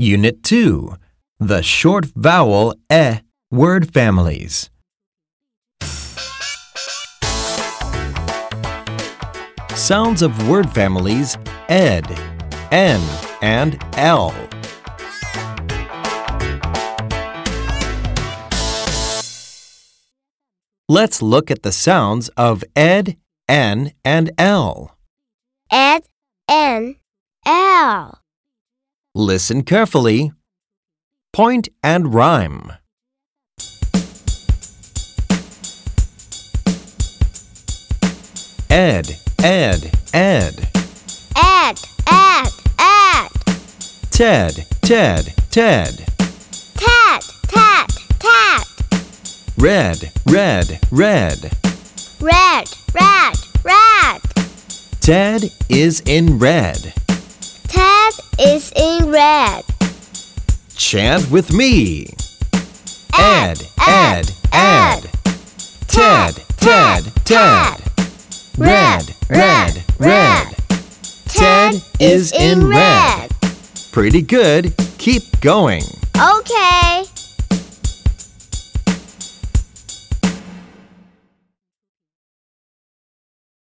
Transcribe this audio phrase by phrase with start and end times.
[0.00, 0.96] Unit 2
[1.40, 3.18] The short vowel e
[3.50, 4.70] word families.
[9.74, 11.36] Sounds of word families
[11.68, 12.06] ed,
[12.70, 13.02] n,
[13.42, 14.32] and l.
[20.88, 24.96] Let's look at the sounds of ed, n, and l.
[25.70, 26.04] Ed,
[26.48, 26.96] N,
[27.44, 28.20] L.
[29.20, 30.32] Listen carefully.
[31.34, 32.72] Point and rhyme.
[38.70, 39.10] Ed,
[39.42, 40.68] ed, ed.
[41.36, 43.28] Ed, Ed, Ed.
[44.10, 46.06] Ted, Ted, Ted.
[46.76, 48.66] Ted, Ted, Ted.
[49.58, 51.52] Red, red, red.
[52.22, 54.20] Red, red, red.
[55.02, 56.94] Ted is in red.
[57.68, 59.64] Ted is in red.
[60.76, 62.06] Chant with me.
[63.18, 65.10] Ed, Ed, Ed.
[65.88, 67.80] Ted, Ted, Ted.
[68.56, 70.56] Red, red, red.
[71.26, 73.30] Ted is in red.
[73.92, 74.74] Pretty good.
[74.98, 75.82] Keep going.
[76.16, 77.09] Okay.